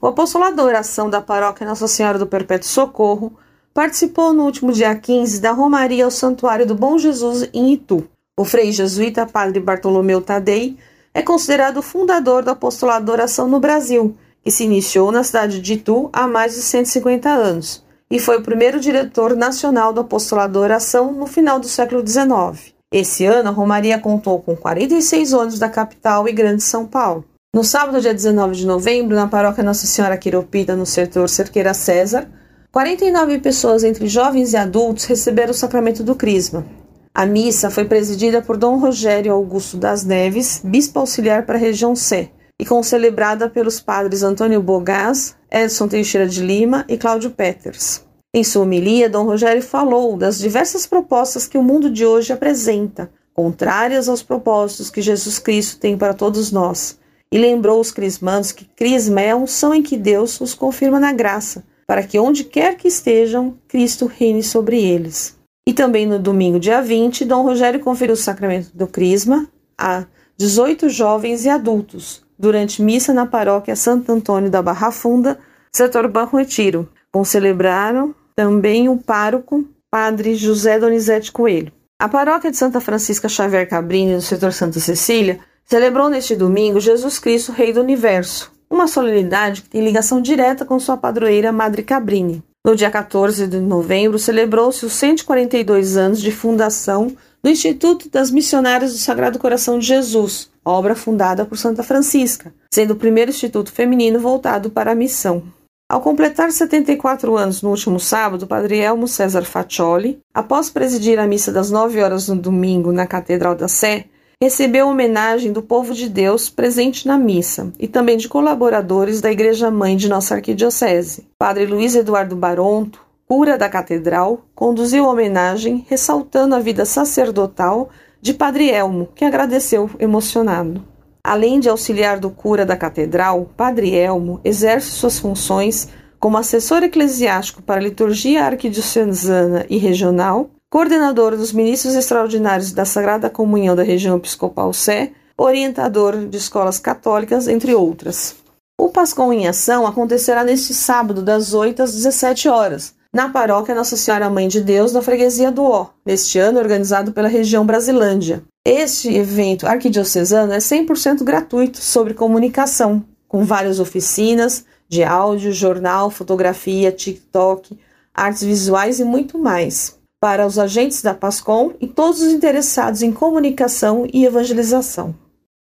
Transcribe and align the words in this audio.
O 0.00 0.06
apostolado 0.06 0.54
da 0.54 0.62
oração 0.62 1.10
da 1.10 1.20
paróquia 1.20 1.66
Nossa 1.66 1.88
Senhora 1.88 2.20
do 2.20 2.26
Perpétuo 2.26 2.68
Socorro 2.68 3.32
participou 3.74 4.32
no 4.32 4.44
último 4.44 4.70
dia 4.70 4.94
15 4.94 5.40
da 5.40 5.50
Romaria 5.50 6.04
ao 6.04 6.10
Santuário 6.12 6.64
do 6.64 6.76
Bom 6.76 6.96
Jesus 6.96 7.50
em 7.52 7.72
Itu. 7.72 8.08
O 8.38 8.44
frei 8.44 8.70
jesuíta 8.70 9.26
Padre 9.26 9.58
Bartolomeu 9.58 10.22
Tadei 10.22 10.76
é 11.12 11.20
considerado 11.20 11.78
o 11.78 11.82
fundador 11.82 12.44
do 12.44 12.50
apostolado 12.52 13.06
da 13.06 13.12
oração 13.12 13.48
no 13.48 13.58
Brasil, 13.58 14.16
que 14.40 14.52
se 14.52 14.62
iniciou 14.62 15.10
na 15.10 15.24
cidade 15.24 15.60
de 15.60 15.72
Itu 15.72 16.08
há 16.12 16.28
mais 16.28 16.54
de 16.54 16.62
150 16.62 17.28
anos, 17.28 17.84
e 18.08 18.20
foi 18.20 18.38
o 18.38 18.42
primeiro 18.42 18.78
diretor 18.78 19.34
nacional 19.34 19.92
do 19.92 20.02
apostolado 20.02 20.52
da 20.52 20.60
oração 20.60 21.10
no 21.10 21.26
final 21.26 21.58
do 21.58 21.66
século 21.66 22.06
XIX. 22.06 22.72
Esse 22.92 23.26
ano, 23.26 23.48
a 23.48 23.52
Romaria 23.52 23.98
contou 23.98 24.40
com 24.40 24.54
46 24.54 25.32
ônibus 25.32 25.58
da 25.58 25.68
capital 25.68 26.28
e 26.28 26.32
grande 26.32 26.62
São 26.62 26.86
Paulo. 26.86 27.24
No 27.58 27.64
sábado, 27.64 28.00
dia 28.00 28.14
19 28.14 28.54
de 28.54 28.64
novembro, 28.64 29.16
na 29.16 29.26
paróquia 29.26 29.64
Nossa 29.64 29.84
Senhora 29.84 30.16
Quiropita, 30.16 30.76
no 30.76 30.86
setor 30.86 31.28
Cerqueira 31.28 31.74
César, 31.74 32.30
49 32.70 33.40
pessoas, 33.40 33.82
entre 33.82 34.06
jovens 34.06 34.52
e 34.52 34.56
adultos, 34.56 35.06
receberam 35.06 35.50
o 35.50 35.54
sacramento 35.54 36.04
do 36.04 36.14
Crisma. 36.14 36.64
A 37.12 37.26
missa 37.26 37.68
foi 37.68 37.84
presidida 37.84 38.40
por 38.40 38.56
Dom 38.56 38.78
Rogério 38.78 39.32
Augusto 39.32 39.76
das 39.76 40.04
Neves, 40.04 40.60
bispo 40.62 41.00
auxiliar 41.00 41.46
para 41.46 41.56
a 41.56 41.60
região 41.60 41.96
C, 41.96 42.30
e 42.60 42.64
concelebrada 42.64 43.50
pelos 43.50 43.80
padres 43.80 44.22
Antônio 44.22 44.62
Bogás, 44.62 45.34
Edson 45.50 45.88
Teixeira 45.88 46.28
de 46.28 46.40
Lima 46.40 46.84
e 46.86 46.96
Cláudio 46.96 47.30
Peters. 47.30 48.04
Em 48.32 48.44
sua 48.44 48.62
homilia, 48.62 49.10
Dom 49.10 49.24
Rogério 49.24 49.64
falou 49.64 50.16
das 50.16 50.38
diversas 50.38 50.86
propostas 50.86 51.48
que 51.48 51.58
o 51.58 51.62
mundo 51.64 51.90
de 51.90 52.06
hoje 52.06 52.32
apresenta, 52.32 53.10
contrárias 53.34 54.08
aos 54.08 54.22
propósitos 54.22 54.90
que 54.90 55.02
Jesus 55.02 55.40
Cristo 55.40 55.80
tem 55.80 55.98
para 55.98 56.14
todos 56.14 56.52
nós, 56.52 56.96
e 57.30 57.38
lembrou 57.38 57.80
os 57.80 57.90
crismandos 57.90 58.52
que 58.52 58.64
crisma 58.64 59.20
é 59.20 59.30
a 59.30 59.36
unção 59.36 59.74
em 59.74 59.82
que 59.82 59.96
Deus 59.96 60.40
os 60.40 60.54
confirma 60.54 60.98
na 60.98 61.12
graça, 61.12 61.64
para 61.86 62.02
que 62.02 62.18
onde 62.18 62.44
quer 62.44 62.76
que 62.76 62.88
estejam, 62.88 63.56
Cristo 63.66 64.06
reine 64.06 64.42
sobre 64.42 64.80
eles. 64.82 65.36
E 65.66 65.72
também 65.72 66.06
no 66.06 66.18
domingo, 66.18 66.58
dia 66.58 66.80
20, 66.80 67.24
Dom 67.24 67.42
Rogério 67.42 67.80
conferiu 67.80 68.14
o 68.14 68.16
sacramento 68.16 68.70
do 68.74 68.86
crisma 68.86 69.48
a 69.76 70.06
18 70.36 70.88
jovens 70.88 71.44
e 71.44 71.48
adultos, 71.48 72.22
durante 72.38 72.80
missa 72.80 73.12
na 73.12 73.26
paróquia 73.26 73.76
Santo 73.76 74.12
Antônio 74.12 74.50
da 74.50 74.62
Barra 74.62 74.90
Funda, 74.90 75.38
setor 75.72 76.08
Banco 76.08 76.36
Retiro. 76.36 76.88
Concelebraram 77.12 78.14
também 78.36 78.88
o 78.88 78.96
pároco 78.96 79.64
Padre 79.90 80.34
José 80.36 80.78
Donizete 80.78 81.32
Coelho. 81.32 81.72
A 82.00 82.08
paróquia 82.08 82.50
de 82.50 82.56
Santa 82.56 82.80
Francisca 82.80 83.28
Xavier 83.28 83.68
Cabrini, 83.68 84.14
no 84.14 84.20
setor 84.20 84.52
Santa 84.52 84.78
Cecília, 84.78 85.40
celebrou 85.68 86.08
neste 86.08 86.34
domingo 86.34 86.80
Jesus 86.80 87.18
Cristo, 87.18 87.52
Rei 87.52 87.74
do 87.74 87.82
Universo, 87.82 88.50
uma 88.70 88.88
solenidade 88.88 89.60
que 89.60 89.68
tem 89.68 89.84
ligação 89.84 90.20
direta 90.20 90.64
com 90.64 90.80
sua 90.80 90.96
padroeira 90.96 91.52
Madre 91.52 91.82
Cabrini. 91.82 92.42
No 92.66 92.74
dia 92.74 92.90
14 92.90 93.46
de 93.46 93.60
novembro, 93.60 94.18
celebrou-se 94.18 94.84
os 94.86 94.94
142 94.94 95.98
anos 95.98 96.20
de 96.22 96.32
fundação 96.32 97.14
do 97.42 97.50
Instituto 97.50 98.08
das 98.08 98.30
Missionárias 98.30 98.92
do 98.92 98.98
Sagrado 98.98 99.38
Coração 99.38 99.78
de 99.78 99.86
Jesus, 99.86 100.50
obra 100.64 100.94
fundada 100.94 101.44
por 101.44 101.58
Santa 101.58 101.82
Francisca, 101.82 102.52
sendo 102.72 102.92
o 102.92 102.96
primeiro 102.96 103.30
instituto 103.30 103.70
feminino 103.70 104.18
voltado 104.18 104.70
para 104.70 104.92
a 104.92 104.94
missão. 104.94 105.42
Ao 105.88 106.00
completar 106.00 106.50
74 106.50 107.36
anos 107.36 107.62
no 107.62 107.70
último 107.70 108.00
sábado, 108.00 108.46
padre 108.46 108.78
Elmo 108.78 109.06
César 109.06 109.44
Faccioli, 109.44 110.18
após 110.34 110.68
presidir 110.68 111.18
a 111.18 111.26
missa 111.26 111.52
das 111.52 111.70
9 111.70 112.02
horas 112.02 112.28
no 112.28 112.36
domingo 112.36 112.90
na 112.90 113.06
Catedral 113.06 113.54
da 113.54 113.68
Sé, 113.68 114.06
recebeu 114.40 114.86
homenagem 114.86 115.52
do 115.52 115.60
povo 115.60 115.92
de 115.92 116.08
Deus 116.08 116.48
presente 116.48 117.08
na 117.08 117.18
missa 117.18 117.72
e 117.76 117.88
também 117.88 118.16
de 118.16 118.28
colaboradores 118.28 119.20
da 119.20 119.32
Igreja 119.32 119.68
Mãe 119.68 119.96
de 119.96 120.08
nossa 120.08 120.36
arquidiocese. 120.36 121.26
Padre 121.36 121.66
Luiz 121.66 121.96
Eduardo 121.96 122.36
Baronto, 122.36 123.04
cura 123.26 123.58
da 123.58 123.68
catedral, 123.68 124.42
conduziu 124.54 125.06
a 125.06 125.10
homenagem 125.10 125.84
ressaltando 125.88 126.54
a 126.54 126.60
vida 126.60 126.84
sacerdotal 126.84 127.90
de 128.22 128.32
Padre 128.32 128.70
Elmo, 128.70 129.08
que 129.12 129.24
agradeceu 129.24 129.90
emocionado. 129.98 130.84
Além 131.22 131.58
de 131.58 131.68
auxiliar 131.68 132.20
do 132.20 132.30
cura 132.30 132.64
da 132.64 132.76
catedral, 132.76 133.50
Padre 133.56 133.92
Elmo 133.92 134.40
exerce 134.44 134.92
suas 134.92 135.18
funções 135.18 135.88
como 136.20 136.38
assessor 136.38 136.84
eclesiástico 136.84 137.60
para 137.60 137.80
a 137.80 137.82
liturgia 137.82 138.44
arquidiocesana 138.44 139.66
e 139.68 139.78
regional 139.78 140.48
coordenador 140.70 141.34
dos 141.36 141.52
ministros 141.52 141.94
extraordinários 141.94 142.72
da 142.72 142.84
Sagrada 142.84 143.30
Comunhão 143.30 143.74
da 143.74 143.82
região 143.82 144.16
episcopal 144.16 144.72
Sé, 144.72 145.12
orientador 145.36 146.26
de 146.26 146.36
escolas 146.36 146.78
católicas, 146.78 147.48
entre 147.48 147.74
outras. 147.74 148.36
O 148.78 148.90
Pascom 148.90 149.32
em 149.32 149.48
Ação 149.48 149.86
acontecerá 149.86 150.44
neste 150.44 150.74
sábado, 150.74 151.22
das 151.22 151.54
8 151.54 151.82
às 151.82 151.94
17 151.94 152.48
horas, 152.48 152.94
na 153.12 153.30
paróquia 153.30 153.74
Nossa 153.74 153.96
Senhora 153.96 154.28
Mãe 154.28 154.46
de 154.46 154.60
Deus, 154.60 154.92
na 154.92 155.00
freguesia 155.00 155.50
do 155.50 155.64
Ó, 155.64 155.86
neste 156.04 156.38
ano 156.38 156.58
organizado 156.58 157.12
pela 157.12 157.28
região 157.28 157.64
Brasilândia. 157.64 158.42
Este 158.66 159.12
evento 159.14 159.66
arquidiocesano 159.66 160.52
é 160.52 160.58
100% 160.58 161.24
gratuito 161.24 161.78
sobre 161.78 162.12
comunicação, 162.12 163.02
com 163.26 163.42
várias 163.44 163.80
oficinas 163.80 164.64
de 164.88 165.02
áudio, 165.02 165.52
jornal, 165.52 166.10
fotografia, 166.10 166.92
TikTok, 166.92 167.78
artes 168.14 168.42
visuais 168.42 169.00
e 169.00 169.04
muito 169.04 169.38
mais 169.38 169.97
para 170.20 170.46
os 170.46 170.58
agentes 170.58 171.02
da 171.02 171.14
PASCOM 171.14 171.72
e 171.80 171.86
todos 171.86 172.20
os 172.20 172.32
interessados 172.32 173.02
em 173.02 173.12
comunicação 173.12 174.06
e 174.12 174.24
evangelização. 174.24 175.14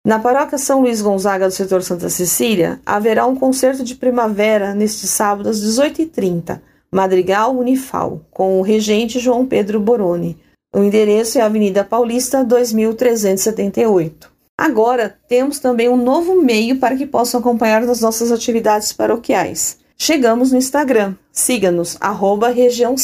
Na 0.07 0.19
paróquia 0.19 0.57
São 0.57 0.83
Luís 0.83 1.03
Gonzaga 1.03 1.49
do 1.49 1.53
setor 1.53 1.83
Santa 1.83 2.09
Cecília, 2.09 2.81
haverá 2.87 3.27
um 3.27 3.35
concerto 3.35 3.83
de 3.83 3.97
primavera 3.97 4.73
neste 4.73 5.07
sábado 5.07 5.49
às 5.49 5.61
18h30, 5.61 6.61
Madrigal 6.93 7.57
Unifal, 7.57 8.21
com 8.31 8.61
o 8.61 8.63
regente 8.63 9.19
João 9.19 9.45
Pedro 9.45 9.81
Boroni. 9.81 10.39
O 10.75 10.83
endereço 10.83 11.39
é 11.39 11.43
Avenida 11.43 11.83
Paulista 11.83 12.45
2378. 12.45 14.31
Agora 14.57 15.19
temos 15.29 15.59
também 15.59 15.89
um 15.89 15.97
novo 15.97 16.41
meio 16.41 16.79
para 16.79 16.97
que 16.97 17.07
possam 17.07 17.41
acompanhar 17.41 17.83
as 17.83 18.01
nossas 18.01 18.33
atividades 18.33 18.93
paroquiais. 18.93 19.79
Chegamos 19.99 20.53
no 20.53 20.59
Instagram. 20.59 21.15
Siga-nos, 21.33 21.97
arroba 22.01 22.49
região. 22.49 22.97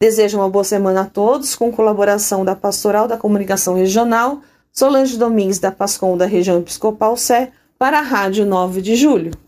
Desejo 0.00 0.38
uma 0.38 0.50
boa 0.50 0.64
semana 0.64 1.02
a 1.02 1.06
todos, 1.06 1.54
com 1.54 1.70
colaboração 1.70 2.44
da 2.44 2.56
Pastoral 2.56 3.06
da 3.06 3.16
Comunicação 3.16 3.74
Regional, 3.74 4.40
Solange 4.72 5.16
Domingues 5.16 5.60
da 5.60 5.70
Pascom 5.70 6.16
da 6.16 6.26
Região 6.26 6.58
Episcopal 6.58 7.16
Sé, 7.16 7.52
para 7.78 8.00
a 8.00 8.02
Rádio 8.02 8.44
9 8.44 8.82
de 8.82 8.96
Julho. 8.96 9.44